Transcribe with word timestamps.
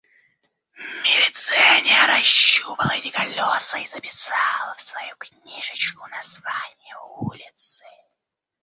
Милиционер 1.03 2.09
ощупал 2.09 2.89
эти 2.93 3.11
колёса 3.11 3.77
и 3.77 3.85
записал 3.85 4.73
в 4.75 4.81
свою 4.81 5.15
книжечку 5.19 6.07
название 6.07 6.95
улицы. 7.19 7.85